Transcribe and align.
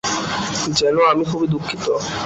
Gen, 0.77 0.95
আমি 1.11 1.23
খুবই 1.31 1.47
দুঃখিত। 1.47 1.85